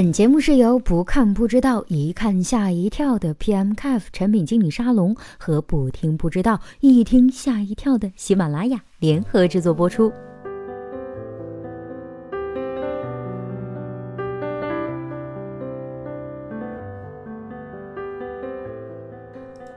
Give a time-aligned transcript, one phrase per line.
[0.00, 10.12] 本节目是由不看不知道，一看吓一跳的 PMCF 产品经理沙龙和不听不知道，一听吓一跳的喜马拉雅联合制作播出。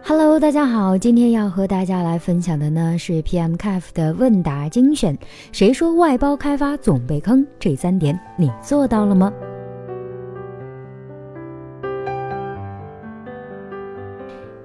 [0.04, 5.18] Hello，大家好，今天要和大家来分享的呢是 PMCF 的问答精选。
[5.52, 7.44] 谁说外包开发总被坑？
[7.60, 9.34] 这三点你做到了吗？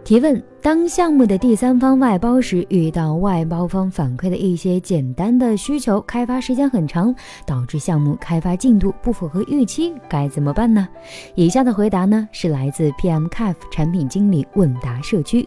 [0.06, 7.12] 提问：当项目的第三方外包时，遇到外包方反馈的一些简单的需求，开发时间很长，
[7.44, 10.86] 导致项目开发进度不符合预期，该怎么办呢？
[11.34, 15.44] 以下的回答呢， 是来自 PM Caf 产品经理问答社区。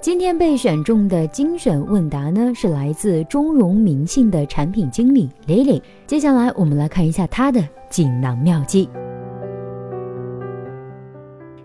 [0.00, 5.82] 今天被选中的精选问答呢，是来自中融民信的产品经理 Lily。
[6.06, 7.60] 接下来我们来看一下她的
[7.90, 8.88] 锦囊妙计。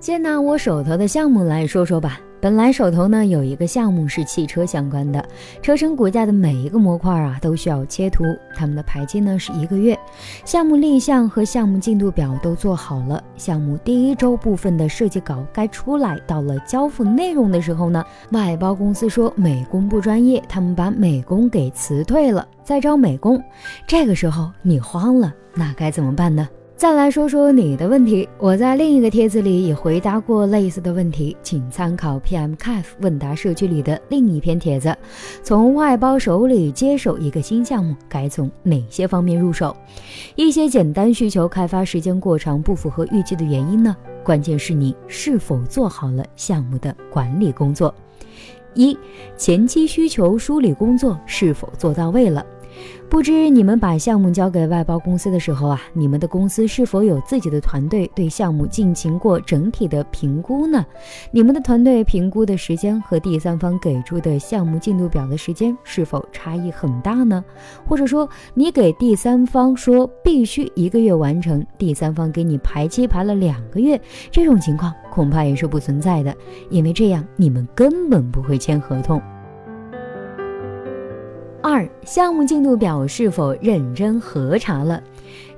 [0.06, 2.20] 先拿我手头的项目来说说吧。
[2.40, 5.28] 本来手头呢有一个项目是汽车相关的，
[5.64, 8.24] 车身骨架的每一个模块啊都需要切图，
[8.56, 9.98] 他们的排期呢是一个月。
[10.46, 23.44] 项目立项和项目进度表都做好了，项目第一周部分的设计稿该出来，到了交付内容的时候呢，外包公司说美工不专业，他们把美工给辞退了，再招美工。
[23.88, 26.48] 这个时候你慌了，那该怎么办呢？
[26.78, 34.94] 再来说说你的问题，我在另一个帖子里也回答过类似的问题，请参考 PM CAF 问答社区里的另一篇帖子。
[35.42, 39.74] 从外包手里接手一个新项目，该从哪些方面入手？
[40.36, 43.96] 一些简单需求开发时间过长，不符合预计的原因呢？
[44.22, 47.96] 关键是你是否做好了项目的管理工作。
[48.74, 48.98] 一、
[49.38, 52.46] 前期需求梳理工作是否做到位了？
[53.10, 60.86] 不知你们把项目交给外包公司的时候啊，你们的公司是否有自己的团队对项目进行过整体的评估呢？
[61.32, 67.44] 你们的团队评估的时间和第三方给出的项目进度表的时间是否差异很大呢？
[67.86, 74.00] 或者说，你给第三方说必须一个月完成，第三方给你排期排了两个月，
[74.32, 76.36] 这种情况恐怕也是不存在的，
[76.70, 79.22] 因为这样你们根本不会签合同。
[81.68, 85.02] 二、项目进度表是否认真核查了？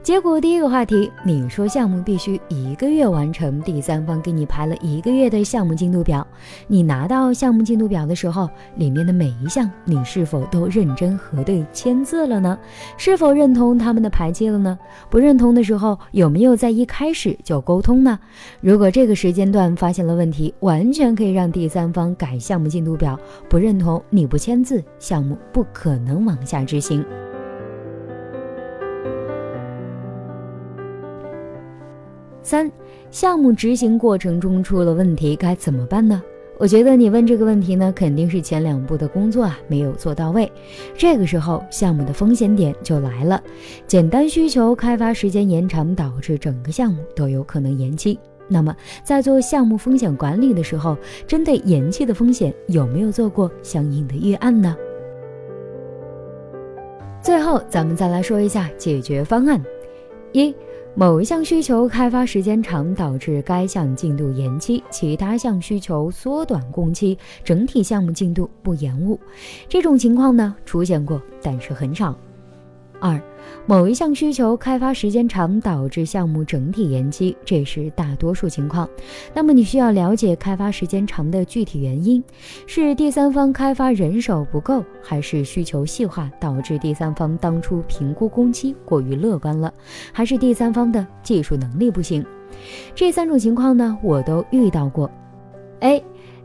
[0.07, 6.25] 结果第一个话题，你说项目必须一个月完成，第三方给你排了一个月的项目进度表，
[6.65, 12.57] 你拿到项目进度表的时候，里面的每一项你是否都认真核对签字了呢？
[12.95, 14.79] 是否认同他们的排期了呢？
[15.09, 18.17] 不认同的时候，有没有在一开始就沟通呢？
[18.61, 23.19] 如果这个时间段发现了问题，完全可以让第三方改项目进度表，
[23.49, 27.03] 不认同你不签字，项目不可能往下执行。
[32.47, 32.71] 三，
[33.11, 36.23] 项目执行过程中出了问题该怎么办呢？
[36.57, 40.49] 我觉得你问这个问题呢，肯定是前两步的工作啊没有做到位。
[40.95, 43.43] 这个时候，项目的风险点就来了。
[43.85, 48.17] 简单需求开发时间延长，导致整个项目都有可能延期。
[48.47, 50.95] 那么，在做项目风险管理的时候，
[51.27, 54.73] 针对延期的风险，有没有做过相应的预案呢？
[57.21, 59.61] 最后，咱们再来说一下解决方案：
[60.31, 60.55] 一。
[60.99, 69.19] 某一项需求开发时间长，导致该项进度延期；其他项需求缩短工期，整体项目进度不延误。
[69.69, 72.17] 这种情况呢，出现过，但是很少。
[72.99, 73.21] 二，
[73.65, 78.89] 某一项需求开发时间长，导致项目整体延期，这是大多数情况。
[79.33, 82.23] 那么你需要了解开发时间长的具体原因，
[82.65, 89.73] 是第三方开发人手不够，还是需求细化导致第三方当初评估工期过于乐观了，
[90.11, 92.25] 还是第三方的技术能力不行？
[92.95, 95.09] 这三种情况呢，我都遇到过。
[95.81, 96.03] A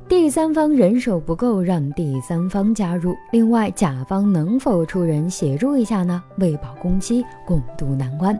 [0.09, 3.15] 第三方人手不够，让第三方加入。
[3.33, 6.23] 另外，甲方能否出人协助一下呢？
[6.37, 8.39] 为保工期，共度难关。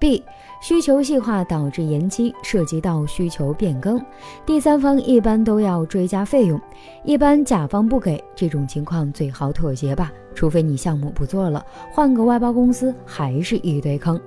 [0.00, 0.22] B
[0.60, 4.00] 需求细化导致延期，涉及到需求变更，
[4.44, 6.60] 第三方一般都要追加费用，
[7.04, 14.20] 一般甲方不给，这种情况最好妥协吧，除非你项目不做了，换个外包公司还是一堆坑。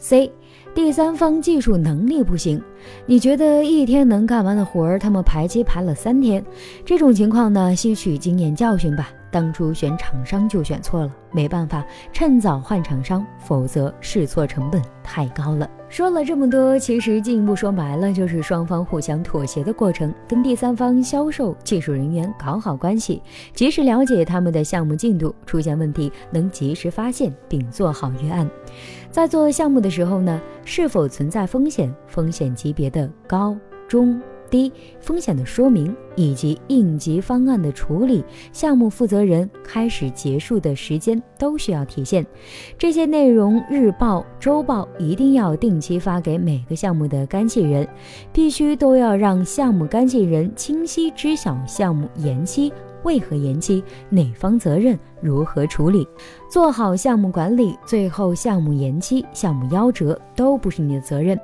[0.00, 0.32] C
[0.74, 2.60] 第三方技术能力不行，
[3.06, 6.44] 你觉得一天能干完的活儿，他们排期排了三天，
[6.84, 9.10] 这种情况呢，吸取经验教训吧。
[9.30, 15.68] 当初选厂商就选错了，没办法，趁早换厂商，否则试错成本太高了。
[15.88, 23.22] 说了这么多，其实进一步说白了，就是双方互相妥协的过程，跟第三方销售、技术人员搞好关系，
[23.54, 28.48] 及时了解他们的项目进度，出现问题能及时发现并做好预案。
[29.10, 33.56] 在做项目的时候呢，是否存在风险，风险级别的高
[33.88, 34.20] 中。
[34.50, 42.26] 低风险的说明以及应急方案的处理，项目负责人开始结束的时间都需要体现。
[42.76, 47.88] 这些内容日报、周报一定要定期发给每个项目的干系人，
[48.32, 52.72] 必须都要让项目干系人清晰知晓项目延期
[53.04, 56.06] 为何延期，哪方责任，如何处理，
[56.50, 57.74] 做好项目管理。
[57.86, 61.38] 最后项目延期、项目夭折都不是你的责任。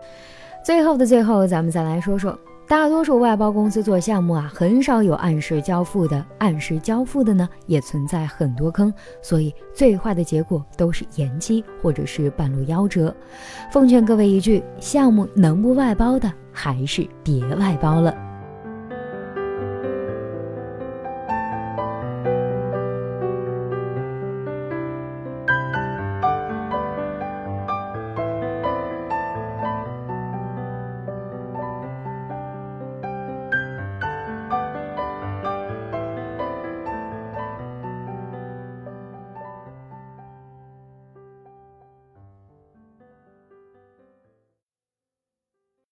[0.64, 2.38] 最后的最后，咱们再来说说。
[2.68, 6.24] 大多数外包公司做项目啊，很少有按时交付的。
[6.38, 8.92] 按时交付的呢，也存在很多坑，
[9.22, 13.14] 所以最坏的结果都是延期或者是半路夭折。
[13.70, 18.25] 奉劝各位一句：项目能不外包的，还是别外包了。